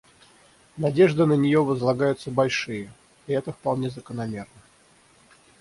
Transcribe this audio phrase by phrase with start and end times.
[0.77, 2.91] Надежды на нее возлагаются большие,
[3.27, 4.61] и это вполне закономерно.